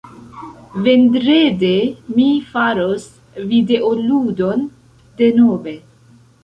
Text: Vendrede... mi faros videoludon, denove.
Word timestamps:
Vendrede... 0.87 1.71
mi 2.15 2.27
faros 2.55 3.07
videoludon, 3.53 4.69
denove. 5.23 5.81